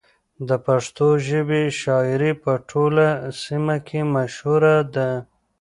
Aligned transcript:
د 0.47 0.49
پښتو 0.65 1.07
ژبې 1.27 1.63
شاعري 1.81 2.31
په 2.43 2.51
ټوله 2.69 3.07
سیمه 3.43 3.77
کې 3.87 3.99
مشهوره 4.15 4.75
ده. 4.95 5.09